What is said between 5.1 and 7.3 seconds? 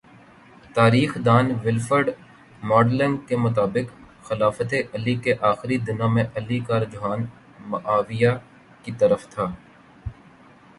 کے آخری دنوں میں علی کا رجحان